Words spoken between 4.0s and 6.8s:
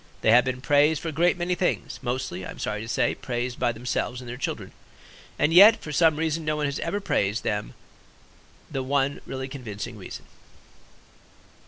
and their children. And yet for some reason no one has